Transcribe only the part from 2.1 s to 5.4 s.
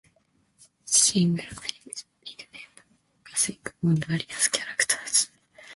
vignettes focusing on various characters.